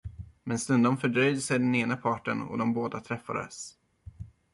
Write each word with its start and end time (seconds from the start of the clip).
Men 0.43 0.59
stundom 0.59 0.97
fördröjde 0.97 1.41
sig 1.41 1.59
den 1.59 1.75
ena 1.75 1.97
parten 1.97 2.41
och 2.41 2.57
de 2.57 2.73
båda 2.73 2.99
träffades. 2.99 3.77